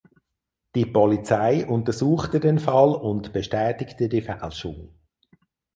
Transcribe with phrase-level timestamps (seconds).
[0.73, 4.95] Die Polizei untersuchte den Fall und bestätigte die Fälschung.